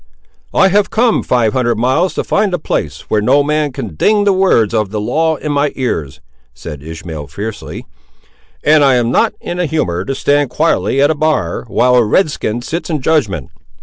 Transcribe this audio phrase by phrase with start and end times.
[0.55, 4.23] "I have come five hundred miles to find a place where no man can ding
[4.23, 6.21] the words of the law in my ears,"
[6.55, 7.85] said Ishmael, fiercely,
[8.63, 12.03] "and I am not in a humour to stand quietly at a bar, while a
[12.03, 13.51] red skin sits in judgment.